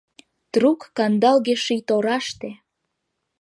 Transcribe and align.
Трук 0.53 0.81
кандалге-ший 0.97 1.81
тораште 1.87 2.49